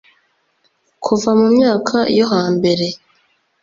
[1.05, 2.87] Kuva mu myaka yo hambere